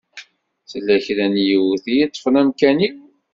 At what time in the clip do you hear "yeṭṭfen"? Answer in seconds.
1.99-2.39